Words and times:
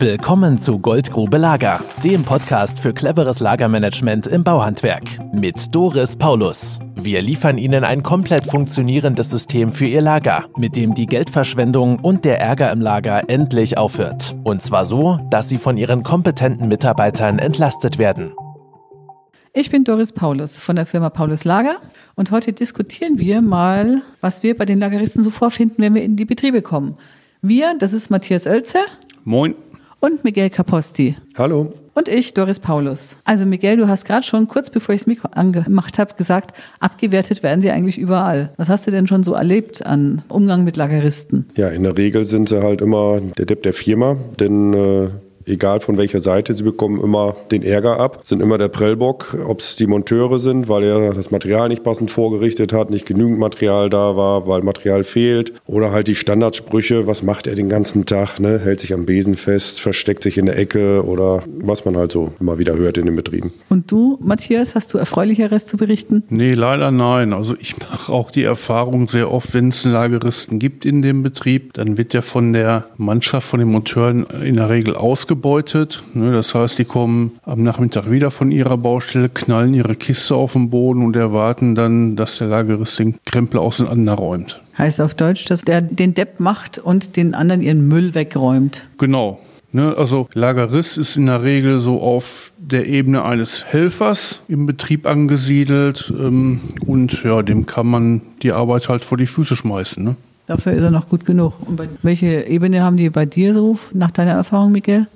Willkommen 0.00 0.56
zu 0.56 0.78
Goldgrube 0.78 1.36
Lager, 1.36 1.78
dem 2.02 2.22
Podcast 2.22 2.80
für 2.80 2.94
cleveres 2.94 3.40
Lagermanagement 3.40 4.26
im 4.28 4.42
Bauhandwerk 4.42 5.02
mit 5.34 5.74
Doris 5.74 6.16
Paulus. 6.16 6.78
Wir 6.94 7.20
liefern 7.20 7.58
Ihnen 7.58 7.84
ein 7.84 8.02
komplett 8.02 8.46
funktionierendes 8.46 9.28
System 9.28 9.74
für 9.74 9.84
Ihr 9.84 10.00
Lager, 10.00 10.46
mit 10.56 10.74
dem 10.74 10.94
die 10.94 11.04
Geldverschwendung 11.04 11.98
und 11.98 12.24
der 12.24 12.40
Ärger 12.40 12.72
im 12.72 12.80
Lager 12.80 13.28
endlich 13.28 13.76
aufhört. 13.76 14.34
Und 14.42 14.62
zwar 14.62 14.86
so, 14.86 15.18
dass 15.28 15.50
Sie 15.50 15.58
von 15.58 15.76
Ihren 15.76 16.02
kompetenten 16.02 16.68
Mitarbeitern 16.68 17.38
entlastet 17.38 17.98
werden. 17.98 18.32
Ich 19.52 19.70
bin 19.70 19.84
Doris 19.84 20.12
Paulus 20.12 20.58
von 20.58 20.76
der 20.76 20.86
Firma 20.86 21.10
Paulus 21.10 21.44
Lager 21.44 21.76
und 22.14 22.30
heute 22.30 22.54
diskutieren 22.54 23.18
wir 23.18 23.42
mal, 23.42 24.00
was 24.22 24.42
wir 24.42 24.56
bei 24.56 24.64
den 24.64 24.78
Lageristen 24.78 25.22
so 25.22 25.28
vorfinden, 25.28 25.82
wenn 25.82 25.94
wir 25.94 26.02
in 26.02 26.16
die 26.16 26.24
Betriebe 26.24 26.62
kommen. 26.62 26.96
Wir, 27.42 27.74
das 27.78 27.92
ist 27.92 28.08
Matthias 28.08 28.46
Oelze. 28.46 28.78
Moin 29.24 29.54
und 30.00 30.24
Miguel 30.24 30.50
Caposti. 30.50 31.16
Hallo. 31.36 31.72
Und 31.94 32.08
ich, 32.08 32.34
Doris 32.34 32.60
Paulus. 32.60 33.16
Also 33.24 33.44
Miguel, 33.44 33.76
du 33.76 33.88
hast 33.88 34.04
gerade 34.04 34.24
schon 34.24 34.48
kurz 34.48 34.70
bevor 34.70 34.94
ich 34.94 35.02
das 35.02 35.06
Mikro 35.06 35.28
angemacht 35.32 35.98
habe, 35.98 36.14
gesagt, 36.14 36.56
abgewertet 36.78 37.42
werden 37.42 37.60
sie 37.60 37.70
eigentlich 37.70 37.98
überall. 37.98 38.52
Was 38.56 38.68
hast 38.68 38.86
du 38.86 38.90
denn 38.90 39.06
schon 39.06 39.22
so 39.22 39.34
erlebt 39.34 39.84
an 39.84 40.22
Umgang 40.28 40.64
mit 40.64 40.76
Lageristen? 40.76 41.46
Ja, 41.56 41.68
in 41.68 41.82
der 41.82 41.96
Regel 41.98 42.24
sind 42.24 42.48
sie 42.48 42.62
halt 42.62 42.80
immer 42.80 43.20
der 43.20 43.46
Depp 43.46 43.62
der 43.64 43.74
Firma, 43.74 44.16
denn 44.38 44.72
äh, 44.72 45.08
egal 45.50 45.80
von 45.80 45.98
welcher 45.98 46.20
Seite, 46.20 46.54
sie 46.54 46.62
bekommen 46.62 47.00
immer 47.02 47.36
den 47.50 47.62
Ärger 47.62 47.98
ab, 47.98 48.20
sind 48.22 48.40
immer 48.40 48.58
der 48.58 48.68
Prellbock, 48.68 49.36
ob 49.46 49.60
es 49.60 49.76
die 49.76 49.86
Monteure 49.86 50.38
sind, 50.38 50.68
weil 50.68 50.84
er 50.84 51.12
das 51.12 51.30
Material 51.30 51.68
nicht 51.68 51.84
passend 51.84 52.10
vorgerichtet 52.10 52.72
hat, 52.72 52.90
nicht 52.90 53.06
genügend 53.06 53.38
Material 53.38 53.90
da 53.90 54.16
war, 54.16 54.46
weil 54.46 54.62
Material 54.62 55.04
fehlt 55.04 55.52
oder 55.66 55.92
halt 55.92 56.08
die 56.08 56.14
Standardsprüche, 56.14 57.06
was 57.06 57.22
macht 57.22 57.46
er 57.46 57.54
den 57.54 57.68
ganzen 57.68 58.06
Tag, 58.06 58.38
ne? 58.38 58.58
hält 58.58 58.80
sich 58.80 58.94
am 58.94 59.06
Besen 59.06 59.34
fest, 59.34 59.80
versteckt 59.80 60.22
sich 60.22 60.38
in 60.38 60.46
der 60.46 60.58
Ecke 60.58 61.04
oder 61.04 61.42
was 61.60 61.84
man 61.84 61.96
halt 61.96 62.12
so 62.12 62.32
immer 62.40 62.58
wieder 62.58 62.76
hört 62.76 62.98
in 62.98 63.06
den 63.06 63.16
Betrieben. 63.16 63.52
Und 63.68 63.90
du, 63.90 64.18
Matthias, 64.22 64.74
hast 64.74 64.94
du 64.94 64.98
Erfreulicheres 64.98 65.66
zu 65.66 65.76
berichten? 65.76 66.22
Nee, 66.28 66.54
leider 66.54 66.90
nein. 66.90 67.32
Also 67.32 67.54
ich 67.58 67.76
mache 67.78 68.12
auch 68.12 68.30
die 68.30 68.44
Erfahrung 68.44 69.08
sehr 69.08 69.30
oft, 69.30 69.54
wenn 69.54 69.68
es 69.68 69.84
einen 69.84 69.94
Lageristen 69.94 70.58
gibt 70.58 70.84
in 70.84 71.02
dem 71.02 71.22
Betrieb, 71.22 71.74
dann 71.74 71.98
wird 71.98 72.14
ja 72.14 72.20
von 72.20 72.52
der 72.52 72.86
Mannschaft, 72.96 73.48
von 73.48 73.60
den 73.60 73.68
Monteuren 73.68 74.24
in 74.24 74.56
der 74.56 74.70
Regel 74.70 74.94
ausgebaut 74.94 75.39
ausgebeutet. 75.40 76.02
Ne, 76.14 76.32
das 76.32 76.54
heißt, 76.54 76.78
die 76.78 76.84
kommen 76.84 77.32
am 77.44 77.62
Nachmittag 77.62 78.10
wieder 78.10 78.30
von 78.30 78.52
ihrer 78.52 78.76
Baustelle, 78.76 79.28
knallen 79.28 79.74
ihre 79.74 79.94
Kiste 79.94 80.34
auf 80.34 80.52
den 80.52 80.70
Boden 80.70 81.04
und 81.04 81.16
erwarten 81.16 81.74
dann, 81.74 82.16
dass 82.16 82.38
der 82.38 82.48
Lagerist 82.48 82.98
den 82.98 83.16
Krempel 83.24 83.58
auseinanderräumt. 83.58 84.60
Heißt 84.76 85.00
auf 85.00 85.14
Deutsch, 85.14 85.46
dass 85.46 85.62
der 85.62 85.80
den 85.80 86.14
Depp 86.14 86.40
macht 86.40 86.78
und 86.78 87.16
den 87.16 87.34
anderen 87.34 87.62
ihren 87.62 87.88
Müll 87.88 88.14
wegräumt. 88.14 88.86
Genau. 88.98 89.40
Ne, 89.72 89.96
also 89.96 90.28
Lagerist 90.34 90.98
ist 90.98 91.16
in 91.16 91.26
der 91.26 91.44
Regel 91.44 91.78
so 91.78 92.00
auf 92.00 92.52
der 92.58 92.86
Ebene 92.86 93.24
eines 93.24 93.64
Helfers 93.64 94.42
im 94.48 94.66
Betrieb 94.66 95.06
angesiedelt 95.06 96.12
ähm, 96.18 96.60
und 96.86 97.22
ja, 97.22 97.42
dem 97.42 97.66
kann 97.66 97.86
man 97.86 98.20
die 98.42 98.50
Arbeit 98.50 98.88
halt 98.88 99.04
vor 99.04 99.16
die 99.16 99.26
Füße 99.26 99.54
schmeißen. 99.54 100.02
Ne? 100.02 100.16
Dafür 100.50 100.72
ist 100.72 100.82
er 100.82 100.90
noch 100.90 101.08
gut 101.08 101.24
genug. 101.24 101.52
Und 101.64 101.76
bei, 101.76 101.86
welche 102.02 102.48
Ebene 102.48 102.82
haben 102.82 102.96
die 102.96 103.08
bei 103.10 103.24
dir 103.24 103.54
so, 103.54 103.78
nach 103.92 104.10
deiner 104.10 104.32
Erfahrung, 104.32 104.72
Miguel? 104.72 105.06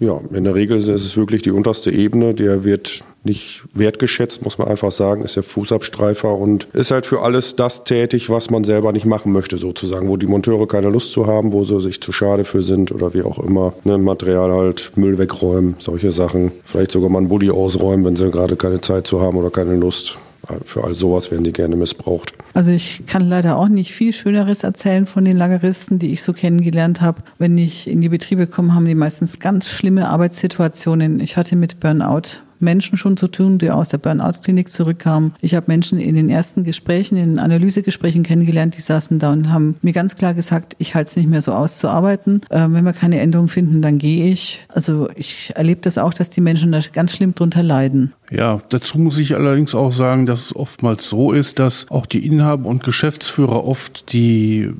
Ja, 0.00 0.20
in 0.32 0.44
der 0.44 0.54
Regel 0.54 0.78
ist 0.78 0.88
es 0.88 1.16
wirklich 1.16 1.42
die 1.42 1.50
unterste 1.50 1.90
Ebene. 1.90 2.34
Der 2.34 2.64
wird 2.64 3.02
nicht 3.24 3.62
wertgeschätzt, 3.74 4.42
muss 4.42 4.58
man 4.58 4.68
einfach 4.68 4.92
sagen, 4.92 5.22
ist 5.22 5.36
der 5.36 5.42
Fußabstreifer 5.42 6.34
und 6.34 6.64
ist 6.72 6.90
halt 6.90 7.04
für 7.04 7.20
alles 7.20 7.56
das 7.56 7.84
tätig, 7.84 8.30
was 8.30 8.48
man 8.48 8.64
selber 8.64 8.92
nicht 8.92 9.06
machen 9.06 9.32
möchte, 9.32 9.58
sozusagen, 9.58 10.08
wo 10.08 10.16
die 10.16 10.26
Monteure 10.26 10.66
keine 10.66 10.88
Lust 10.88 11.12
zu 11.12 11.26
haben, 11.26 11.52
wo 11.52 11.64
sie 11.64 11.80
sich 11.80 12.00
zu 12.00 12.12
schade 12.12 12.44
für 12.44 12.62
sind 12.62 12.92
oder 12.92 13.14
wie 13.14 13.22
auch 13.22 13.38
immer. 13.38 13.74
Ne, 13.84 13.98
Material 13.98 14.52
halt, 14.52 14.92
Müll 14.96 15.18
wegräumen, 15.18 15.74
solche 15.78 16.10
Sachen. 16.10 16.52
Vielleicht 16.64 16.92
sogar 16.92 17.10
mal 17.10 17.18
einen 17.18 17.28
Bulli 17.28 17.50
ausräumen, 17.50 18.06
wenn 18.06 18.16
sie 18.16 18.30
gerade 18.30 18.56
keine 18.56 18.80
Zeit 18.80 19.06
zu 19.06 19.20
haben 19.20 19.36
oder 19.36 19.50
keine 19.50 19.76
Lust. 19.76 20.18
Für 20.64 20.84
all 20.84 20.94
sowas 20.94 21.30
werden 21.30 21.44
die 21.44 21.52
gerne 21.52 21.76
missbraucht. 21.76 22.32
Also 22.58 22.72
ich 22.72 23.06
kann 23.06 23.22
leider 23.28 23.56
auch 23.56 23.68
nicht 23.68 23.92
viel 23.92 24.12
Schöneres 24.12 24.64
erzählen 24.64 25.06
von 25.06 25.24
den 25.24 25.36
Lageristen, 25.36 26.00
die 26.00 26.12
ich 26.12 26.24
so 26.24 26.32
kennengelernt 26.32 27.00
habe. 27.00 27.22
Wenn 27.38 27.56
ich 27.56 27.86
in 27.86 28.00
die 28.00 28.08
Betriebe 28.08 28.48
komme, 28.48 28.74
haben 28.74 28.84
die 28.84 28.96
meistens 28.96 29.38
ganz 29.38 29.68
schlimme 29.68 30.08
Arbeitssituationen. 30.08 31.20
Ich 31.20 31.36
hatte 31.36 31.54
mit 31.54 31.78
Burnout 31.78 32.42
Menschen 32.60 32.98
schon 32.98 33.16
zu 33.16 33.28
tun, 33.28 33.58
die 33.58 33.70
aus 33.70 33.88
der 33.88 33.98
Burnout-Klinik 33.98 34.70
zurückkamen. 34.70 35.34
Ich 35.40 35.54
habe 35.54 35.66
Menschen 35.68 35.98
in 35.98 36.14
den 36.14 36.28
ersten 36.28 36.64
Gesprächen, 36.64 37.16
in 37.16 37.30
den 37.30 37.38
Analysegesprächen 37.38 38.22
kennengelernt, 38.22 38.76
die 38.76 38.80
saßen 38.80 39.18
da 39.18 39.32
und 39.32 39.50
haben 39.50 39.76
mir 39.82 39.92
ganz 39.92 40.16
klar 40.16 40.34
gesagt, 40.34 40.74
ich 40.78 40.94
halte 40.94 41.10
es 41.10 41.16
nicht 41.16 41.28
mehr 41.28 41.42
so 41.42 41.52
aus 41.52 41.78
zu 41.78 41.88
arbeiten. 41.88 42.42
Äh, 42.50 42.66
wenn 42.70 42.84
wir 42.84 42.92
keine 42.92 43.20
Änderung 43.20 43.48
finden, 43.48 43.82
dann 43.82 43.98
gehe 43.98 44.30
ich. 44.32 44.66
Also 44.68 45.08
ich 45.14 45.52
erlebe 45.54 45.80
das 45.82 45.98
auch, 45.98 46.14
dass 46.14 46.30
die 46.30 46.40
Menschen 46.40 46.72
da 46.72 46.80
ganz 46.92 47.12
schlimm 47.12 47.34
drunter 47.34 47.62
leiden. 47.62 48.12
Ja, 48.30 48.60
dazu 48.68 48.98
muss 48.98 49.18
ich 49.18 49.34
allerdings 49.34 49.74
auch 49.74 49.92
sagen, 49.92 50.26
dass 50.26 50.46
es 50.46 50.56
oftmals 50.56 51.08
so 51.08 51.32
ist, 51.32 51.58
dass 51.58 51.90
auch 51.90 52.06
die 52.06 52.26
Inhaber 52.26 52.68
und 52.68 52.84
Geschäftsführer 52.84 53.64
oft 53.64 54.12
die 54.12 54.70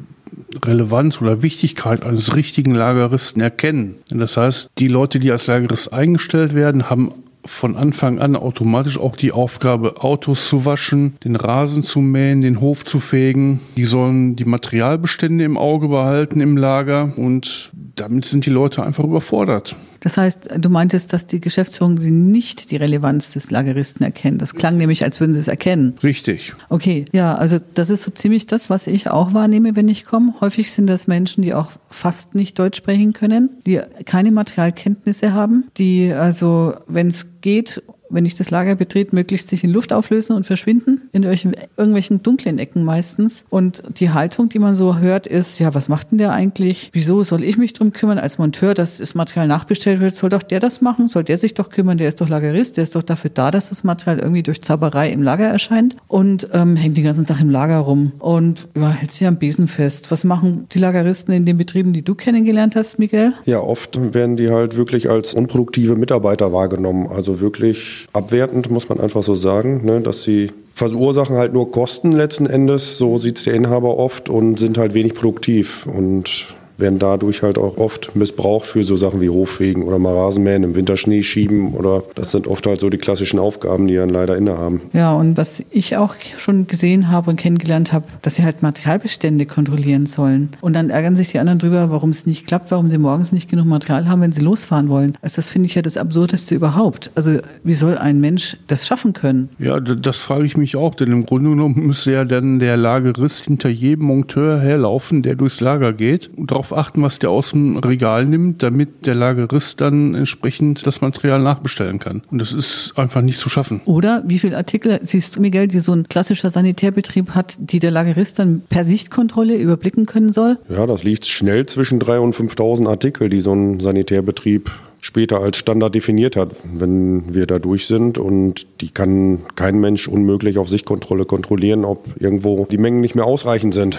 Relevanz 0.65 1.21
oder 1.21 1.43
Wichtigkeit 1.43 2.03
eines 2.05 2.34
richtigen 2.34 2.75
Lageristen 2.75 3.43
erkennen. 3.43 3.97
Das 4.11 4.37
heißt, 4.37 4.71
die 4.78 4.88
Leute, 4.88 5.19
die 5.19 5.31
als 5.31 5.47
Lagerist 5.47 5.93
eingestellt 5.93 6.55
werden, 6.55 6.91
haben 6.91 7.12
von 7.44 7.76
Anfang 7.76 8.19
an 8.19 8.37
automatisch 8.37 8.99
auch 8.99 9.16
die 9.16 9.32
Aufgabe, 9.32 10.03
Autos 10.03 10.49
zu 10.49 10.65
waschen, 10.65 11.16
den 11.25 11.37
Rasen 11.37 11.82
zu 11.82 12.00
mähen, 12.00 12.41
den 12.41 12.60
Hof 12.60 12.84
zu 12.84 13.00
fegen. 13.00 13.60
Die 13.76 13.84
sollen 13.84 14.37
die 14.37 14.44
Materialbestände 14.44 15.44
im 15.44 15.56
Auge 15.56 15.88
behalten 15.88 16.41
im 16.41 16.56
Lager 16.56 17.12
und 17.16 17.72
damit 18.01 18.25
sind 18.25 18.47
die 18.47 18.51
Leute 18.51 18.83
einfach 18.83 19.05
überfordert. 19.05 19.77
Das 20.01 20.17
heißt, 20.17 20.51
du 20.59 20.69
meintest, 20.71 21.13
dass 21.13 21.27
die 21.27 21.41
Geschäftsführung 21.41 21.95
nicht 21.95 22.71
die 22.71 22.77
Relevanz 22.77 23.33
des 23.33 23.51
Lageristen 23.51 24.05
erkennt. 24.05 24.41
Das 24.41 24.55
klang 24.55 24.77
nämlich, 24.77 25.05
als 25.05 25.19
würden 25.21 25.35
sie 25.35 25.41
es 25.41 25.49
erkennen. 25.49 25.95
Richtig. 26.03 26.55
Okay, 26.69 27.05
ja, 27.13 27.35
also 27.35 27.59
das 27.75 27.91
ist 27.91 28.05
so 28.05 28.11
ziemlich 28.11 28.47
das, 28.47 28.71
was 28.71 28.87
ich 28.87 29.11
auch 29.11 29.35
wahrnehme, 29.35 29.75
wenn 29.75 29.89
ich 29.89 30.05
komme. 30.05 30.35
Häufig 30.41 30.73
sind 30.73 30.87
das 30.87 31.07
Menschen, 31.07 31.43
die 31.43 31.55
auch 31.55 31.73
fast 31.91 32.35
nicht 32.35 32.59
Deutsch 32.59 32.79
sprechen 32.79 33.13
können, 33.13 33.51
die 33.67 33.81
keine 34.05 34.31
Materialkenntnisse 34.31 35.33
haben, 35.33 35.65
die 35.77 36.13
also, 36.13 36.75
wenn 36.87 37.09
es 37.09 37.27
geht, 37.41 37.83
wenn 38.11 38.27
ich 38.27 38.35
das 38.35 38.51
Lager 38.51 38.75
betrete, 38.75 39.15
möglichst 39.15 39.49
sich 39.49 39.65
in 39.65 39.71
Luft 39.71 39.93
auflösen 39.93 40.37
und 40.37 40.45
verschwinden, 40.45 41.03
in 41.13 41.23
irgendwelchen 41.23 42.23
dunklen 42.23 42.59
Ecken 42.59 42.85
meistens. 42.85 43.45
Und 43.51 43.83
die 43.99 44.11
Haltung, 44.11 44.49
die 44.49 44.59
man 44.59 44.75
so 44.75 44.99
hört, 44.99 45.27
ist, 45.27 45.59
ja, 45.59 45.75
was 45.75 45.89
macht 45.89 46.11
denn 46.11 46.19
der 46.19 46.33
eigentlich? 46.33 46.91
Wieso 46.93 47.23
soll 47.25 47.43
ich 47.43 47.57
mich 47.59 47.73
drum 47.73 47.93
kümmern 47.93 48.19
als 48.19 48.39
Monteur, 48.39 48.75
dass 48.75 48.99
das 48.99 49.15
Material 49.15 49.49
nachbestellt 49.49 50.01
wird? 50.01 50.15
Soll 50.15 50.31
doch 50.31 50.43
der 50.43 50.61
das 50.61 50.81
machen? 50.81 51.09
Soll 51.09 51.25
der 51.25 51.39
sich 51.39 51.55
doch 51.55 51.71
kümmern? 51.71 51.99
Der 51.99 52.09
ist 52.09 52.21
doch 52.21 52.29
Lagerist, 52.29 52.77
der 52.77 52.85
ist 52.85 52.95
doch 52.95 53.03
dafür 53.03 53.31
da, 53.33 53.51
dass 53.51 53.69
das 53.69 53.85
Material 53.85 54.19
irgendwie 54.19 54.43
durch 54.43 54.61
Zauberei 54.63 55.11
im 55.11 55.23
Lager 55.23 55.47
erscheint 55.47 55.97
und 56.07 56.49
ähm, 56.53 56.77
hängt 56.77 56.97
den 56.97 57.05
ganzen 57.05 57.27
Tag 57.27 57.41
im 57.41 57.51
Lager 57.51 57.79
rum 57.79 58.13
und 58.19 58.69
ja, 58.77 58.91
hält 58.91 59.13
sich 59.13 59.27
am 59.27 59.37
Besen 59.37 59.69
fest. 59.69 60.11
Was 60.11 60.25
machen 60.25 60.67
die 60.73 60.79
Lageristen 60.79 61.35
in 61.35 61.45
den 61.45 61.59
Betrieben, 61.59 61.93
die 61.93 62.03
du 62.03 62.15
kennengelernt 62.15 62.77
hast, 62.77 62.99
Miguel? 62.99 63.33
Ja, 63.45 63.61
oft 63.61 64.15
werden 64.15 64.37
die 64.37 64.51
halt 64.51 64.77
wirklich 64.77 65.09
als 65.11 65.35
unproduktive 65.35 65.97
Mitarbeiter 65.97 66.53
wahrgenommen. 66.53 67.07
Also 67.09 67.41
wirklich 67.41 67.98
abwertend, 68.13 68.71
muss 68.71 68.89
man 68.89 69.01
einfach 69.01 69.23
so 69.23 69.35
sagen, 69.35 69.85
ne, 69.85 70.01
dass 70.01 70.23
sie 70.23 70.51
verursachen 70.75 71.37
halt 71.37 71.53
nur 71.53 71.73
Kosten 71.73 72.13
letzten 72.13 72.47
Endes, 72.47 72.99
so 72.99 73.19
sieht 73.19 73.39
es 73.39 73.45
der 73.45 73.55
Inhaber 73.55 73.97
oft 73.97 74.29
und 74.29 74.59
sind 74.59 74.79
halt 74.79 74.95
wenig 74.95 75.15
produktiv. 75.15 75.87
Und 75.87 76.55
werden 76.78 76.99
dadurch 76.99 77.43
halt 77.43 77.59
auch 77.59 77.77
oft 77.77 78.15
missbraucht 78.15 78.66
für 78.66 78.84
so 78.84 78.97
Sachen 78.97 79.21
wie 79.21 79.28
Hoffegen 79.28 79.83
oder 79.83 79.99
mal 79.99 80.15
Rasenmähen 80.15 80.62
im 80.62 80.77
Winter 80.77 80.97
Schnee 80.97 81.22
schieben 81.22 81.75
oder 81.75 82.05
das 82.15 82.31
sind 82.31 82.47
oft 82.47 82.66
halt 82.66 82.81
so 82.81 82.89
die 82.89 82.99
klassischen 82.99 83.39
Aufgaben, 83.39 83.89
die 83.89 83.97
dann 83.97 84.09
leider 84.09 84.37
innehaben. 84.37 84.81
Ja, 84.93 85.12
und 85.12 85.37
was 85.37 85.62
ich 85.71 85.97
auch 85.97 86.15
schon 86.37 86.67
gesehen 86.67 87.11
habe 87.11 87.31
und 87.31 87.37
kennengelernt 87.37 87.93
habe, 87.93 88.05
dass 88.22 88.37
sie 88.37 88.44
halt 88.44 88.62
Materialbestände 88.62 89.47
kontrollieren 89.47 90.06
sollen. 90.06 90.50
Und 90.61 90.75
dann 90.75 90.91
ärgern 90.91 91.17
sich 91.17 91.31
die 91.31 91.38
anderen 91.38 91.59
drüber, 91.59 91.91
warum 91.91 92.11
es 92.11 92.27
nicht 92.27 92.47
klappt, 92.47 92.71
warum 92.71 92.91
sie 92.91 92.99
morgens 92.99 93.33
nicht 93.33 93.50
genug 93.50 93.67
Material 93.67 94.09
haben, 94.09 94.21
wenn 94.21 94.33
sie 94.33 94.43
losfahren 94.43 94.88
wollen. 94.88 95.14
Also 95.20 95.37
das 95.37 95.50
finde 95.50 95.67
ich 95.67 95.75
ja 95.75 95.82
das 95.82 95.97
Absurdeste 95.97 96.55
überhaupt. 96.55 97.11
Also 97.17 97.38
wie 97.64 97.75
soll 97.75 97.99
ein 97.99 98.20
Mensch 98.20 98.56
das 98.69 98.87
schaffen 98.87 99.12
können? 99.12 99.49
Ja, 99.58 99.81
das 99.81 100.23
frage 100.23 100.44
ich 100.44 100.56
mich 100.56 100.76
auch, 100.76 100.94
denn 100.94 101.11
im 101.11 101.26
Grunde 101.26 101.50
genommen 101.50 101.87
müsste 101.87 102.12
ja 102.12 102.25
dann 102.25 102.61
der 102.61 102.76
Lagerist 102.76 103.44
hinter 103.44 103.69
jedem 103.69 104.06
Monteur 104.06 104.61
herlaufen, 104.61 105.23
der 105.23 105.35
durchs 105.35 105.61
Lager 105.61 105.93
geht 105.93 106.31
und 106.37 106.50
darauf 106.50 106.68
darauf 106.69 106.87
achten, 106.87 107.03
was 107.03 107.19
der 107.19 107.31
aus 107.31 107.50
dem 107.50 107.76
Regal 107.76 108.25
nimmt, 108.25 108.62
damit 108.62 109.06
der 109.06 109.15
Lagerist 109.15 109.81
dann 109.81 110.15
entsprechend 110.15 110.87
das 110.87 111.00
Material 111.00 111.41
nachbestellen 111.41 111.99
kann. 111.99 112.23
Und 112.31 112.41
das 112.41 112.53
ist 112.53 112.93
einfach 112.97 113.23
nicht 113.23 113.38
zu 113.38 113.49
schaffen. 113.49 113.81
Oder 113.85 114.23
wie 114.26 114.38
viele 114.38 114.56
Artikel 114.56 114.99
siehst 115.03 115.37
du, 115.37 115.41
Miguel, 115.41 115.69
die 115.69 115.81
so 115.81 115.93
ein 115.93 116.09
klassischer 116.09 116.50
Sanitärbetrieb 116.50 117.31
hat, 117.31 117.56
die 117.59 117.79
der 117.79 117.91
Lagerist 117.91 118.38
dann 118.38 118.62
per 118.69 118.85
Sichtkontrolle 118.85 119.56
überblicken 119.56 120.06
können 120.06 120.32
soll? 120.32 120.59
Ja, 120.69 120.87
das 120.87 121.05
liegt 121.05 121.26
schnell 121.26 121.67
zwischen 121.67 122.00
3.000 122.00 122.19
und 122.19 122.35
5.000 122.35 122.88
Artikel, 122.88 123.29
die 123.29 123.41
so 123.41 123.53
ein 123.53 123.81
Sanitärbetrieb 123.81 124.70
später 125.00 125.41
als 125.41 125.56
Standard 125.56 125.94
definiert 125.94 126.35
hat, 126.35 126.50
wenn 126.65 127.32
wir 127.32 127.47
da 127.47 127.59
durch 127.59 127.87
sind. 127.87 128.19
Und 128.19 128.67
die 128.81 128.91
kann 128.91 129.41
kein 129.55 129.79
Mensch 129.79 130.09
unmöglich 130.09 130.59
auf 130.59 130.69
Sichtkontrolle 130.69 131.25
kontrollieren, 131.25 131.85
ob 131.85 132.09
irgendwo 132.19 132.67
die 132.69 132.79
Mengen 132.79 133.00
nicht 133.00 133.15
mehr 133.15 133.25
ausreichend 133.25 133.75
sind. 133.75 133.99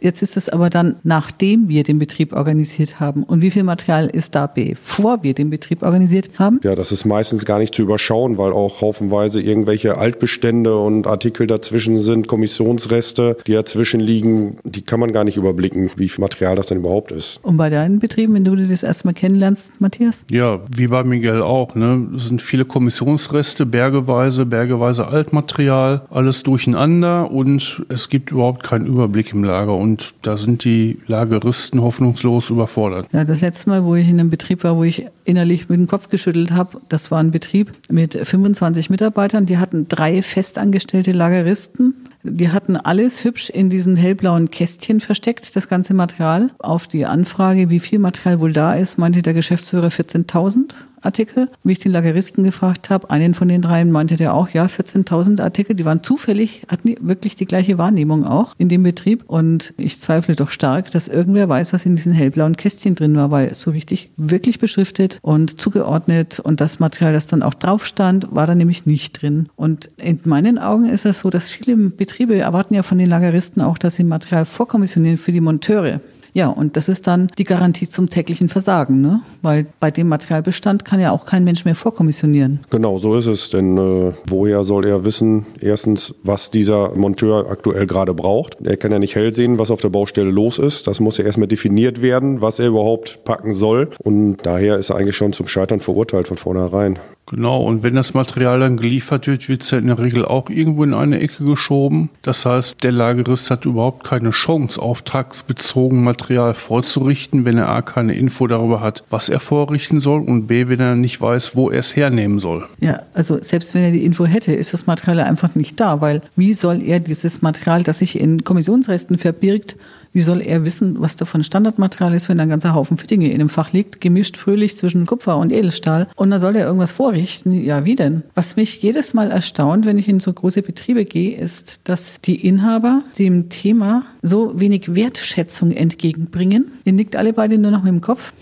Jetzt 0.00 0.22
ist 0.22 0.36
es 0.36 0.48
aber 0.48 0.70
dann, 0.70 0.96
nachdem 1.02 1.68
wir 1.68 1.82
den 1.82 1.98
Betrieb 1.98 2.32
organisiert 2.32 3.00
haben. 3.00 3.22
Und 3.22 3.42
wie 3.42 3.50
viel 3.50 3.64
Material 3.64 4.08
ist 4.08 4.34
da, 4.34 4.46
bevor 4.46 5.22
wir 5.22 5.34
den 5.34 5.50
Betrieb 5.50 5.82
organisiert 5.82 6.30
haben? 6.38 6.60
Ja, 6.62 6.74
das 6.74 6.92
ist 6.92 7.04
meistens 7.04 7.44
gar 7.44 7.58
nicht 7.58 7.74
zu 7.74 7.82
überschauen, 7.82 8.38
weil 8.38 8.52
auch 8.52 8.80
haufenweise 8.80 9.40
irgendwelche 9.40 9.96
Altbestände 9.98 10.76
und 10.76 11.06
Artikel 11.06 11.46
dazwischen 11.46 11.96
sind, 11.96 12.28
Kommissionsreste, 12.28 13.36
die 13.46 13.52
dazwischen 13.52 14.00
liegen. 14.00 14.56
Die 14.64 14.82
kann 14.82 15.00
man 15.00 15.12
gar 15.12 15.24
nicht 15.24 15.36
überblicken, 15.36 15.90
wie 15.96 16.08
viel 16.08 16.22
Material 16.22 16.56
das 16.56 16.66
denn 16.66 16.78
überhaupt 16.78 17.12
ist. 17.12 17.40
Und 17.42 17.56
bei 17.56 17.70
deinen 17.70 17.98
Betrieben, 17.98 18.34
wenn 18.34 18.44
du 18.44 18.56
das 18.56 18.82
erstmal 18.82 19.14
kennenlernst, 19.14 19.72
Matthias? 19.80 20.24
Ja, 20.30 20.60
wie 20.74 20.88
bei 20.88 21.04
Miguel 21.04 21.42
auch. 21.42 21.74
Ne? 21.74 22.08
Es 22.16 22.26
sind 22.26 22.42
viele 22.42 22.64
Kommissionsreste, 22.64 23.66
bergeweise, 23.66 24.46
bergeweise 24.46 25.06
Altmaterial, 25.08 26.02
alles 26.10 26.42
durcheinander 26.42 27.30
und 27.30 27.84
es 27.88 28.08
gibt 28.08 28.30
überhaupt 28.30 28.62
keinen 28.62 28.86
Überblick 28.86 29.32
im 29.32 29.44
Lager. 29.44 29.74
Und 29.84 30.14
da 30.22 30.38
sind 30.38 30.64
die 30.64 30.98
Lageristen 31.08 31.82
hoffnungslos 31.82 32.48
überfordert. 32.48 33.06
Ja, 33.12 33.24
das 33.24 33.42
letzte 33.42 33.68
Mal, 33.68 33.84
wo 33.84 33.94
ich 33.94 34.08
in 34.08 34.18
einem 34.18 34.30
Betrieb 34.30 34.64
war, 34.64 34.78
wo 34.78 34.82
ich 34.82 35.04
innerlich 35.24 35.68
mit 35.68 35.78
dem 35.78 35.86
Kopf 35.86 36.08
geschüttelt 36.08 36.52
habe, 36.52 36.80
das 36.88 37.10
war 37.10 37.20
ein 37.20 37.30
Betrieb 37.30 37.70
mit 37.90 38.14
25 38.14 38.88
Mitarbeitern. 38.88 39.44
Die 39.44 39.58
hatten 39.58 39.86
drei 39.86 40.22
festangestellte 40.22 41.12
Lageristen. 41.12 42.06
Die 42.22 42.48
hatten 42.48 42.78
alles 42.78 43.24
hübsch 43.24 43.50
in 43.50 43.68
diesen 43.68 43.96
hellblauen 43.96 44.50
Kästchen 44.50 45.00
versteckt, 45.00 45.54
das 45.54 45.68
ganze 45.68 45.92
Material. 45.92 46.48
Auf 46.60 46.86
die 46.86 47.04
Anfrage, 47.04 47.68
wie 47.68 47.80
viel 47.80 47.98
Material 47.98 48.40
wohl 48.40 48.54
da 48.54 48.74
ist, 48.76 48.96
meinte 48.96 49.20
der 49.20 49.34
Geschäftsführer 49.34 49.88
14.000. 49.88 50.72
Artikel. 51.04 51.48
Wie 51.62 51.72
ich 51.72 51.78
den 51.78 51.92
Lageristen 51.92 52.44
gefragt 52.44 52.90
habe, 52.90 53.10
einen 53.10 53.34
von 53.34 53.48
den 53.48 53.62
dreien 53.62 53.90
meinte 53.90 54.16
der 54.16 54.34
auch, 54.34 54.48
ja, 54.50 54.66
14.000 54.66 55.40
Artikel, 55.40 55.74
die 55.76 55.84
waren 55.84 56.02
zufällig, 56.02 56.62
hatten 56.68 56.94
wirklich 57.00 57.36
die 57.36 57.46
gleiche 57.46 57.78
Wahrnehmung 57.78 58.24
auch 58.24 58.54
in 58.58 58.68
dem 58.68 58.82
Betrieb. 58.82 59.24
Und 59.26 59.74
ich 59.76 59.98
zweifle 59.98 60.34
doch 60.34 60.50
stark, 60.50 60.90
dass 60.90 61.08
irgendwer 61.08 61.48
weiß, 61.48 61.72
was 61.72 61.86
in 61.86 61.96
diesen 61.96 62.12
hellblauen 62.12 62.56
Kästchen 62.56 62.94
drin 62.94 63.16
war, 63.16 63.30
weil 63.30 63.54
so 63.54 63.70
richtig 63.70 64.10
wirklich 64.16 64.58
beschriftet 64.58 65.18
und 65.22 65.60
zugeordnet 65.60 66.40
und 66.40 66.60
das 66.60 66.78
Material, 66.78 67.12
das 67.12 67.26
dann 67.26 67.42
auch 67.42 67.54
drauf 67.54 67.86
stand, 67.86 68.34
war 68.34 68.46
da 68.46 68.54
nämlich 68.54 68.86
nicht 68.86 69.20
drin. 69.20 69.48
Und 69.56 69.88
in 69.96 70.20
meinen 70.24 70.58
Augen 70.58 70.88
ist 70.88 71.04
es 71.04 71.20
so, 71.20 71.30
dass 71.30 71.48
viele 71.48 71.76
Betriebe 71.76 72.36
erwarten 72.36 72.74
ja 72.74 72.82
von 72.82 72.98
den 72.98 73.08
Lageristen 73.08 73.62
auch, 73.62 73.78
dass 73.78 73.96
sie 73.96 74.04
Material 74.04 74.44
vorkommissionieren 74.44 75.18
für 75.18 75.32
die 75.32 75.40
Monteure. 75.40 76.00
Ja, 76.34 76.48
und 76.48 76.76
das 76.76 76.88
ist 76.88 77.06
dann 77.06 77.28
die 77.38 77.44
Garantie 77.44 77.88
zum 77.88 78.10
täglichen 78.10 78.48
Versagen, 78.48 79.00
ne? 79.00 79.20
weil 79.42 79.66
bei 79.78 79.92
dem 79.92 80.08
Materialbestand 80.08 80.84
kann 80.84 80.98
ja 80.98 81.12
auch 81.12 81.26
kein 81.26 81.44
Mensch 81.44 81.64
mehr 81.64 81.76
vorkommissionieren. 81.76 82.64
Genau, 82.70 82.98
so 82.98 83.16
ist 83.16 83.26
es. 83.26 83.50
Denn 83.50 83.78
äh, 83.78 84.12
woher 84.26 84.64
soll 84.64 84.84
er 84.84 85.04
wissen, 85.04 85.46
erstens, 85.60 86.12
was 86.24 86.50
dieser 86.50 86.96
Monteur 86.96 87.48
aktuell 87.48 87.86
gerade 87.86 88.14
braucht? 88.14 88.56
Er 88.64 88.76
kann 88.76 88.90
ja 88.90 88.98
nicht 88.98 89.14
hell 89.14 89.32
sehen, 89.32 89.60
was 89.60 89.70
auf 89.70 89.80
der 89.80 89.90
Baustelle 89.90 90.30
los 90.30 90.58
ist. 90.58 90.88
Das 90.88 90.98
muss 90.98 91.18
ja 91.18 91.24
erstmal 91.24 91.46
definiert 91.46 92.02
werden, 92.02 92.40
was 92.40 92.58
er 92.58 92.66
überhaupt 92.66 93.24
packen 93.24 93.52
soll. 93.52 93.90
Und 94.02 94.38
daher 94.42 94.76
ist 94.78 94.90
er 94.90 94.96
eigentlich 94.96 95.16
schon 95.16 95.32
zum 95.32 95.46
Scheitern 95.46 95.78
verurteilt 95.78 96.26
von 96.26 96.36
vornherein. 96.36 96.98
Genau, 97.26 97.62
und 97.62 97.82
wenn 97.82 97.94
das 97.94 98.12
Material 98.12 98.60
dann 98.60 98.76
geliefert 98.76 99.26
wird, 99.26 99.48
wird 99.48 99.62
es 99.62 99.70
ja 99.70 99.78
in 99.78 99.86
der 99.86 99.98
Regel 99.98 100.24
auch 100.24 100.50
irgendwo 100.50 100.84
in 100.84 100.92
eine 100.92 101.20
Ecke 101.20 101.44
geschoben. 101.44 102.10
Das 102.22 102.44
heißt, 102.44 102.82
der 102.82 102.92
Lagerist 102.92 103.50
hat 103.50 103.64
überhaupt 103.64 104.04
keine 104.04 104.30
Chance, 104.30 104.80
auftragsbezogen 104.80 106.02
Material 106.02 106.52
vorzurichten, 106.52 107.44
wenn 107.44 107.56
er 107.56 107.70
A 107.70 107.82
keine 107.82 108.14
Info 108.14 108.46
darüber 108.46 108.80
hat, 108.80 109.04
was 109.08 109.30
er 109.30 109.40
vorrichten 109.40 110.00
soll 110.00 110.20
und 110.20 110.46
B, 110.46 110.68
wenn 110.68 110.80
er 110.80 110.96
nicht 110.96 111.20
weiß, 111.20 111.56
wo 111.56 111.70
er 111.70 111.78
es 111.78 111.96
hernehmen 111.96 112.40
soll. 112.40 112.66
Ja, 112.80 113.00
also 113.14 113.38
selbst 113.40 113.74
wenn 113.74 113.84
er 113.84 113.90
die 113.90 114.04
Info 114.04 114.26
hätte, 114.26 114.52
ist 114.52 114.74
das 114.74 114.86
Material 114.86 115.20
einfach 115.20 115.54
nicht 115.54 115.80
da, 115.80 116.00
weil 116.00 116.20
wie 116.36 116.52
soll 116.52 116.82
er 116.82 117.00
dieses 117.00 117.40
Material, 117.40 117.82
das 117.82 118.00
sich 118.00 118.20
in 118.20 118.44
Kommissionsresten 118.44 119.16
verbirgt, 119.16 119.76
wie 120.14 120.22
soll 120.22 120.40
er 120.40 120.64
wissen, 120.64 121.00
was 121.00 121.16
davon 121.16 121.42
Standardmaterial 121.42 122.14
ist, 122.14 122.28
wenn 122.28 122.40
ein 122.40 122.48
ganzer 122.48 122.74
Haufen 122.74 122.96
für 122.96 123.06
Dinge 123.06 123.28
in 123.28 123.34
einem 123.34 123.48
Fach 123.48 123.72
liegt, 123.72 124.00
gemischt 124.00 124.36
fröhlich 124.36 124.76
zwischen 124.76 125.04
Kupfer 125.04 125.36
und 125.36 125.52
Edelstahl? 125.52 126.06
Und 126.14 126.30
da 126.30 126.38
soll 126.38 126.56
er 126.56 126.64
irgendwas 126.66 126.92
vorrichten? 126.92 127.52
Ja, 127.52 127.84
wie 127.84 127.96
denn? 127.96 128.22
Was 128.34 128.56
mich 128.56 128.80
jedes 128.80 129.12
Mal 129.12 129.30
erstaunt, 129.30 129.84
wenn 129.84 129.98
ich 129.98 130.08
in 130.08 130.20
so 130.20 130.32
große 130.32 130.62
Betriebe 130.62 131.04
gehe, 131.04 131.36
ist, 131.36 131.80
dass 131.84 132.20
die 132.20 132.46
Inhaber 132.46 133.02
dem 133.18 133.48
Thema 133.48 134.04
so 134.22 134.58
wenig 134.58 134.94
Wertschätzung 134.94 135.72
entgegenbringen. 135.72 136.72
Ihr 136.84 136.92
nickt 136.92 137.16
alle 137.16 137.32
beide 137.32 137.58
nur 137.58 137.72
noch 137.72 137.82
mit 137.82 137.92
dem 137.92 138.00
Kopf. 138.00 138.32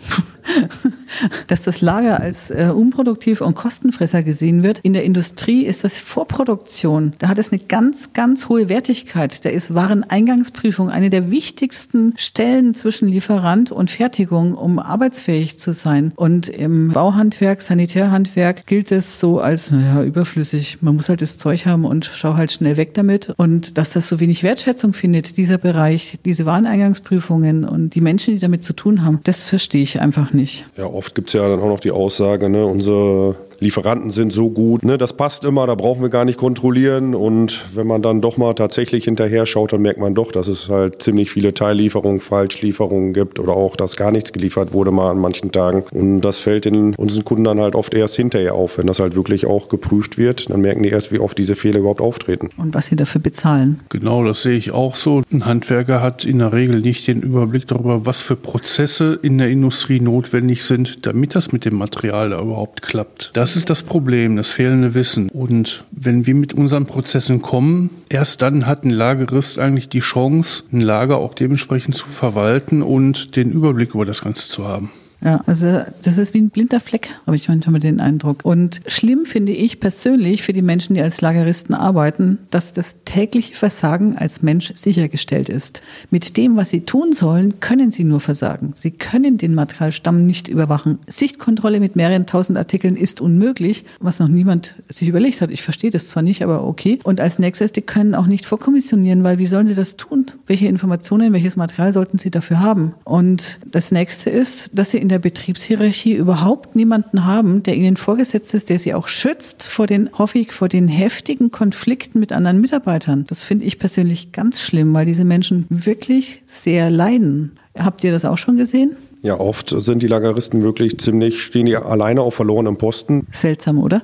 dass 1.46 1.62
das 1.62 1.80
Lager 1.80 2.20
als 2.20 2.50
äh, 2.50 2.70
unproduktiv 2.74 3.40
und 3.40 3.54
Kostenfresser 3.54 4.22
gesehen 4.22 4.62
wird. 4.62 4.80
In 4.80 4.92
der 4.92 5.04
Industrie 5.04 5.64
ist 5.64 5.84
das 5.84 5.98
Vorproduktion. 5.98 7.12
Da 7.18 7.28
hat 7.28 7.38
es 7.38 7.52
eine 7.52 7.60
ganz, 7.60 8.12
ganz 8.12 8.48
hohe 8.48 8.68
Wertigkeit. 8.68 9.44
Da 9.44 9.50
ist 9.50 9.74
Wareneingangsprüfung 9.74 10.90
eine 10.90 11.10
der 11.10 11.30
wichtigsten 11.30 12.14
Stellen 12.16 12.74
zwischen 12.74 13.08
Lieferant 13.08 13.72
und 13.72 13.90
Fertigung, 13.90 14.54
um 14.54 14.78
arbeitsfähig 14.78 15.58
zu 15.58 15.72
sein. 15.72 16.12
Und 16.16 16.48
im 16.48 16.88
Bauhandwerk, 16.90 17.62
Sanitärhandwerk 17.62 18.66
gilt 18.66 18.92
es 18.92 19.18
so 19.18 19.40
als, 19.40 19.70
naja, 19.70 20.02
überflüssig. 20.02 20.78
Man 20.80 20.96
muss 20.96 21.08
halt 21.08 21.22
das 21.22 21.38
Zeug 21.38 21.66
haben 21.66 21.84
und 21.84 22.10
schau 22.12 22.36
halt 22.36 22.52
schnell 22.52 22.76
weg 22.76 22.94
damit. 22.94 23.32
Und 23.36 23.78
dass 23.78 23.92
das 23.92 24.08
so 24.08 24.20
wenig 24.20 24.42
Wertschätzung 24.42 24.92
findet, 24.92 25.36
dieser 25.36 25.58
Bereich, 25.58 26.18
diese 26.24 26.46
Wareneingangsprüfungen 26.46 27.64
und 27.64 27.94
die 27.94 28.00
Menschen, 28.00 28.34
die 28.34 28.40
damit 28.40 28.64
zu 28.64 28.72
tun 28.72 29.04
haben, 29.04 29.20
das 29.24 29.42
verstehe 29.42 29.82
ich 29.82 30.00
einfach 30.00 30.31
nicht. 30.34 30.66
Ja, 30.76 30.86
oft 30.86 31.14
gibt 31.14 31.28
es 31.28 31.34
ja 31.34 31.48
dann 31.48 31.60
auch 31.60 31.68
noch 31.68 31.80
die 31.80 31.90
Aussage, 31.90 32.48
ne, 32.48 32.64
unsere 32.66 33.36
Lieferanten 33.62 34.10
sind 34.10 34.32
so 34.32 34.50
gut, 34.50 34.84
ne, 34.84 34.98
das 34.98 35.12
passt 35.12 35.44
immer, 35.44 35.66
da 35.66 35.74
brauchen 35.74 36.02
wir 36.02 36.08
gar 36.08 36.24
nicht 36.24 36.38
kontrollieren. 36.38 37.14
Und 37.14 37.64
wenn 37.74 37.86
man 37.86 38.02
dann 38.02 38.20
doch 38.20 38.36
mal 38.36 38.54
tatsächlich 38.54 39.04
hinterher 39.04 39.46
schaut, 39.46 39.72
dann 39.72 39.82
merkt 39.82 40.00
man 40.00 40.14
doch, 40.14 40.32
dass 40.32 40.48
es 40.48 40.68
halt 40.68 41.02
ziemlich 41.02 41.30
viele 41.30 41.54
Teillieferungen, 41.54 42.20
Falschlieferungen 42.20 43.12
gibt 43.12 43.38
oder 43.38 43.54
auch, 43.54 43.76
dass 43.76 43.96
gar 43.96 44.10
nichts 44.10 44.32
geliefert 44.32 44.72
wurde 44.72 44.90
mal 44.90 45.10
an 45.10 45.18
manchen 45.18 45.52
Tagen. 45.52 45.84
Und 45.92 46.20
das 46.22 46.40
fällt 46.40 46.66
in 46.66 46.94
unseren 46.94 47.24
Kunden 47.24 47.44
dann 47.44 47.60
halt 47.60 47.74
oft 47.74 47.94
erst 47.94 48.16
hinterher 48.16 48.54
auf, 48.54 48.78
wenn 48.78 48.86
das 48.86 49.00
halt 49.00 49.14
wirklich 49.14 49.46
auch 49.46 49.68
geprüft 49.68 50.18
wird. 50.18 50.50
Dann 50.50 50.60
merken 50.60 50.82
die 50.82 50.90
erst, 50.90 51.12
wie 51.12 51.18
oft 51.18 51.38
diese 51.38 51.56
Fehler 51.56 51.78
überhaupt 51.78 52.00
auftreten. 52.00 52.50
Und 52.56 52.74
was 52.74 52.86
sie 52.86 52.96
dafür 52.96 53.20
bezahlen. 53.20 53.80
Genau, 53.88 54.24
das 54.24 54.42
sehe 54.42 54.56
ich 54.56 54.72
auch 54.72 54.96
so. 54.96 55.22
Ein 55.32 55.46
Handwerker 55.46 56.02
hat 56.02 56.24
in 56.24 56.38
der 56.38 56.52
Regel 56.52 56.80
nicht 56.80 57.06
den 57.06 57.22
Überblick 57.22 57.66
darüber, 57.66 58.06
was 58.06 58.20
für 58.20 58.36
Prozesse 58.36 59.18
in 59.22 59.38
der 59.38 59.48
Industrie 59.48 60.00
notwendig 60.00 60.64
sind, 60.64 61.06
damit 61.06 61.34
das 61.34 61.52
mit 61.52 61.64
dem 61.64 61.76
Material 61.76 62.30
da 62.30 62.40
überhaupt 62.40 62.82
klappt. 62.82 63.30
Das 63.34 63.51
das 63.52 63.58
ist 63.58 63.68
das 63.68 63.82
Problem, 63.82 64.36
das 64.36 64.50
fehlende 64.50 64.94
Wissen. 64.94 65.28
Und 65.28 65.84
wenn 65.90 66.24
wir 66.24 66.34
mit 66.34 66.54
unseren 66.54 66.86
Prozessen 66.86 67.42
kommen, 67.42 67.90
erst 68.08 68.40
dann 68.40 68.66
hat 68.66 68.82
ein 68.82 68.88
Lagerist 68.88 69.58
eigentlich 69.58 69.90
die 69.90 70.00
Chance, 70.00 70.64
ein 70.72 70.80
Lager 70.80 71.18
auch 71.18 71.34
dementsprechend 71.34 71.94
zu 71.94 72.06
verwalten 72.06 72.80
und 72.80 73.36
den 73.36 73.52
Überblick 73.52 73.94
über 73.94 74.06
das 74.06 74.22
Ganze 74.22 74.48
zu 74.48 74.66
haben. 74.66 74.90
Ja, 75.24 75.40
also 75.46 75.82
das 76.02 76.18
ist 76.18 76.34
wie 76.34 76.40
ein 76.40 76.50
blinder 76.50 76.80
Fleck, 76.80 77.10
habe 77.26 77.36
ich 77.36 77.48
manchmal 77.48 77.80
den 77.80 78.00
Eindruck. 78.00 78.44
Und 78.44 78.80
schlimm 78.86 79.24
finde 79.24 79.52
ich 79.52 79.78
persönlich 79.78 80.42
für 80.42 80.52
die 80.52 80.62
Menschen, 80.62 80.94
die 80.94 81.00
als 81.00 81.20
Lageristen 81.20 81.74
arbeiten, 81.74 82.38
dass 82.50 82.72
das 82.72 82.96
tägliche 83.04 83.54
Versagen 83.54 84.16
als 84.16 84.42
Mensch 84.42 84.72
sichergestellt 84.74 85.48
ist. 85.48 85.80
Mit 86.10 86.36
dem, 86.36 86.56
was 86.56 86.70
sie 86.70 86.80
tun 86.80 87.12
sollen, 87.12 87.60
können 87.60 87.92
sie 87.92 88.02
nur 88.02 88.20
versagen. 88.20 88.72
Sie 88.74 88.90
können 88.90 89.38
den 89.38 89.54
Materialstamm 89.54 90.26
nicht 90.26 90.48
überwachen. 90.48 90.98
Sichtkontrolle 91.06 91.78
mit 91.78 91.94
mehreren 91.94 92.26
tausend 92.26 92.58
Artikeln 92.58 92.96
ist 92.96 93.20
unmöglich, 93.20 93.84
was 94.00 94.18
noch 94.18 94.28
niemand 94.28 94.74
sich 94.88 95.06
überlegt 95.06 95.40
hat. 95.40 95.52
Ich 95.52 95.62
verstehe 95.62 95.90
das 95.90 96.08
zwar 96.08 96.24
nicht, 96.24 96.42
aber 96.42 96.64
okay. 96.64 96.98
Und 97.04 97.20
als 97.20 97.38
nächstes, 97.38 97.70
die 97.70 97.82
können 97.82 98.16
auch 98.16 98.26
nicht 98.26 98.44
vorkommissionieren, 98.44 99.22
weil 99.22 99.38
wie 99.38 99.46
sollen 99.46 99.68
sie 99.68 99.74
das 99.76 99.96
tun? 99.96 100.26
Welche 100.48 100.66
Informationen, 100.66 101.32
welches 101.32 101.56
Material 101.56 101.92
sollten 101.92 102.18
sie 102.18 102.30
dafür 102.30 102.60
haben? 102.60 102.94
Und 103.04 103.60
das 103.70 103.92
nächste 103.92 104.28
ist, 104.28 104.76
dass 104.76 104.90
sie 104.90 104.98
in 104.98 105.11
der 105.12 105.18
Betriebshierarchie 105.18 106.14
überhaupt 106.14 106.74
niemanden 106.74 107.24
haben, 107.24 107.62
der 107.62 107.76
ihnen 107.76 107.96
vorgesetzt 107.96 108.54
ist, 108.54 108.70
der 108.70 108.78
sie 108.78 108.94
auch 108.94 109.06
schützt 109.06 109.68
vor 109.68 109.86
den, 109.86 110.10
hoffe 110.18 110.38
ich, 110.38 110.52
vor 110.52 110.68
den 110.68 110.88
heftigen 110.88 111.50
Konflikten 111.50 112.18
mit 112.18 112.32
anderen 112.32 112.60
Mitarbeitern. 112.60 113.24
Das 113.28 113.44
finde 113.44 113.66
ich 113.66 113.78
persönlich 113.78 114.32
ganz 114.32 114.60
schlimm, 114.60 114.94
weil 114.94 115.06
diese 115.06 115.24
Menschen 115.24 115.66
wirklich 115.68 116.42
sehr 116.46 116.90
leiden. 116.90 117.58
Habt 117.78 118.02
ihr 118.02 118.10
das 118.10 118.24
auch 118.24 118.38
schon 118.38 118.56
gesehen? 118.56 118.96
Ja, 119.22 119.38
oft 119.38 119.68
sind 119.70 120.02
die 120.02 120.08
Lageristen 120.08 120.62
wirklich 120.62 120.98
ziemlich, 120.98 121.42
stehen 121.42 121.66
die 121.66 121.76
alleine 121.76 122.22
auf 122.22 122.34
verlorenem 122.34 122.76
Posten. 122.76 123.26
Seltsam, 123.30 123.78
oder? 123.78 124.02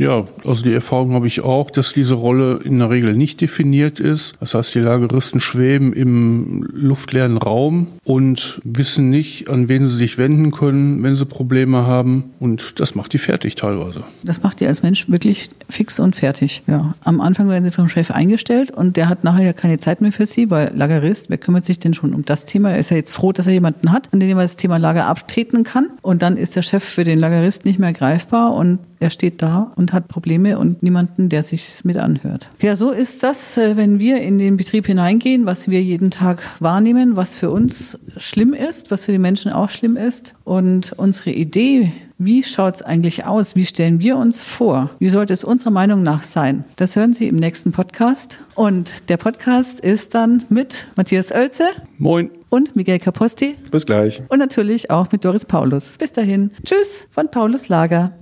Ja, 0.00 0.24
also 0.46 0.62
die 0.62 0.72
Erfahrung 0.72 1.12
habe 1.12 1.26
ich 1.26 1.42
auch, 1.42 1.70
dass 1.70 1.92
diese 1.92 2.14
Rolle 2.14 2.60
in 2.64 2.78
der 2.78 2.88
Regel 2.88 3.12
nicht 3.12 3.42
definiert 3.42 4.00
ist. 4.00 4.34
Das 4.40 4.54
heißt, 4.54 4.74
die 4.74 4.78
Lageristen 4.78 5.42
schweben 5.42 5.92
im 5.92 6.66
luftleeren 6.72 7.36
Raum 7.36 7.86
und 8.04 8.62
wissen 8.64 9.10
nicht, 9.10 9.50
an 9.50 9.68
wen 9.68 9.86
sie 9.86 9.94
sich 9.94 10.16
wenden 10.16 10.52
können, 10.52 11.02
wenn 11.02 11.14
sie 11.14 11.26
Probleme 11.26 11.86
haben. 11.86 12.32
Und 12.40 12.80
das 12.80 12.94
macht 12.94 13.12
die 13.12 13.18
fertig 13.18 13.56
teilweise. 13.56 14.04
Das 14.22 14.42
macht 14.42 14.60
die 14.60 14.66
als 14.66 14.82
Mensch 14.82 15.10
wirklich 15.10 15.50
fix 15.68 16.00
und 16.00 16.16
fertig. 16.16 16.62
Ja. 16.66 16.94
Am 17.04 17.20
Anfang 17.20 17.50
werden 17.50 17.64
sie 17.64 17.70
vom 17.70 17.90
Chef 17.90 18.10
eingestellt 18.10 18.70
und 18.70 18.96
der 18.96 19.10
hat 19.10 19.22
nachher 19.22 19.44
ja 19.44 19.52
keine 19.52 19.80
Zeit 19.80 20.00
mehr 20.00 20.12
für 20.12 20.24
sie, 20.24 20.50
weil 20.50 20.72
Lagerist, 20.74 21.28
wer 21.28 21.36
kümmert 21.36 21.66
sich 21.66 21.78
denn 21.78 21.92
schon 21.92 22.14
um 22.14 22.24
das 22.24 22.46
Thema? 22.46 22.70
Er 22.70 22.78
ist 22.78 22.90
ja 22.90 22.96
jetzt 22.96 23.12
froh, 23.12 23.32
dass 23.32 23.46
er 23.46 23.52
jemanden 23.52 23.92
hat, 23.92 24.08
an 24.14 24.20
dem 24.20 24.38
er 24.38 24.44
das 24.44 24.56
Thema 24.56 24.78
Lager 24.78 25.08
abtreten 25.08 25.62
kann. 25.62 25.90
Und 26.00 26.22
dann 26.22 26.38
ist 26.38 26.56
der 26.56 26.62
Chef 26.62 26.82
für 26.82 27.04
den 27.04 27.18
Lagerist 27.18 27.66
nicht 27.66 27.78
mehr 27.78 27.92
greifbar 27.92 28.54
und 28.54 28.78
er 29.00 29.08
steht 29.08 29.40
da 29.40 29.70
und 29.76 29.94
hat 29.94 30.08
Probleme 30.08 30.58
und 30.58 30.82
niemanden, 30.82 31.30
der 31.30 31.42
sich 31.42 31.80
mit 31.84 31.96
anhört. 31.96 32.48
Ja, 32.60 32.76
so 32.76 32.90
ist 32.90 33.22
das, 33.22 33.56
äh, 33.56 33.76
wenn 33.76 33.98
wir 33.98 34.20
in 34.20 34.38
den 34.38 34.58
Betrieb 34.58 34.86
hineingehen, 34.86 35.46
was 35.46 35.70
wir 35.70 35.82
jeden 35.82 36.10
Tag 36.10 36.42
wahrnehmen, 36.60 37.16
was 37.16 37.34
für 37.34 37.50
uns 37.50 37.98
schlimm 38.18 38.52
ist, 38.52 38.90
was 38.90 39.06
für 39.06 39.12
die 39.12 39.18
Menschen 39.18 39.50
auch 39.52 39.70
schlimm 39.70 39.96
ist. 39.96 40.34
Und 40.44 40.92
unsere 40.98 41.30
Idee, 41.30 41.92
wie 42.18 42.42
schaut 42.42 42.74
es 42.74 42.82
eigentlich 42.82 43.24
aus? 43.24 43.56
Wie 43.56 43.64
stellen 43.64 44.00
wir 44.00 44.18
uns 44.18 44.42
vor? 44.42 44.90
Wie 44.98 45.08
sollte 45.08 45.32
es 45.32 45.44
unserer 45.44 45.70
Meinung 45.70 46.02
nach 46.02 46.22
sein? 46.22 46.66
Das 46.76 46.94
hören 46.94 47.14
Sie 47.14 47.26
im 47.26 47.36
nächsten 47.36 47.72
Podcast. 47.72 48.38
Und 48.54 49.08
der 49.08 49.16
Podcast 49.16 49.80
ist 49.80 50.14
dann 50.14 50.44
mit 50.50 50.86
Matthias 50.98 51.32
Oelze. 51.32 51.70
Moin. 51.96 52.30
Und 52.50 52.76
Miguel 52.76 52.98
Caposti. 52.98 53.56
Bis 53.70 53.86
gleich. 53.86 54.22
Und 54.28 54.40
natürlich 54.40 54.90
auch 54.90 55.10
mit 55.10 55.24
Doris 55.24 55.46
Paulus. 55.46 55.96
Bis 55.96 56.12
dahin. 56.12 56.50
Tschüss 56.64 57.08
von 57.10 57.30
Paulus 57.30 57.68
Lager. 57.68 58.12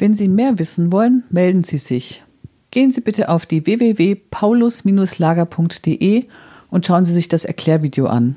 Wenn 0.00 0.14
Sie 0.14 0.28
mehr 0.28 0.58
wissen 0.58 0.90
wollen, 0.92 1.24
melden 1.28 1.62
Sie 1.62 1.76
sich. 1.76 2.22
Gehen 2.70 2.90
Sie 2.90 3.02
bitte 3.02 3.28
auf 3.28 3.44
die 3.44 3.66
www.paulus-lager.de 3.66 6.24
und 6.70 6.86
schauen 6.86 7.04
Sie 7.04 7.12
sich 7.12 7.28
das 7.28 7.44
Erklärvideo 7.44 8.06
an. 8.06 8.36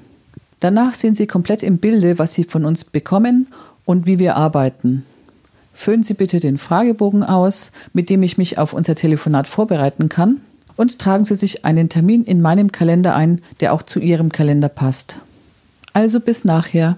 Danach 0.60 0.94
sehen 0.94 1.16
Sie 1.16 1.26
komplett 1.26 1.64
im 1.64 1.78
Bilde, 1.78 2.20
was 2.20 2.34
Sie 2.34 2.44
von 2.44 2.66
uns 2.66 2.84
bekommen 2.84 3.48
und 3.86 4.08
wie 4.08 4.20
wir 4.20 4.36
arbeiten. 4.36 5.06
Füllen 5.72 6.04
Sie 6.04 6.16
bitte 6.16 6.42
den 6.42 6.58
Fragebogen 6.58 7.24
aus, 7.24 7.72
mit 7.94 8.10
dem 8.10 8.24
ich 8.24 8.38
mich 8.38 8.58
auf 8.58 8.74
unser 8.74 8.96
Telefonat 8.96 9.48
vorbereiten 9.48 10.10
kann, 10.10 10.42
und 10.76 11.00
tragen 11.00 11.24
Sie 11.24 11.36
sich 11.36 11.64
einen 11.64 11.88
Termin 11.88 12.26
in 12.26 12.42
meinem 12.42 12.74
Kalender 12.74 13.16
ein, 13.16 13.42
der 13.62 13.72
auch 13.72 13.84
zu 13.84 14.02
Ihrem 14.02 14.34
Kalender 14.34 14.68
passt. 14.68 15.16
Also 15.94 16.20
bis 16.20 16.44
nachher. 16.44 16.98